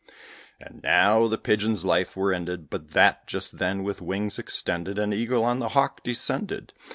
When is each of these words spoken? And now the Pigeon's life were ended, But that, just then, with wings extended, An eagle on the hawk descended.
And 0.59 0.81
now 0.81 1.27
the 1.27 1.37
Pigeon's 1.37 1.85
life 1.85 2.17
were 2.17 2.33
ended, 2.33 2.71
But 2.71 2.93
that, 2.93 3.27
just 3.27 3.59
then, 3.59 3.83
with 3.83 4.01
wings 4.01 4.39
extended, 4.39 4.97
An 4.97 5.13
eagle 5.13 5.45
on 5.45 5.59
the 5.59 5.69
hawk 5.77 6.03
descended. 6.03 6.73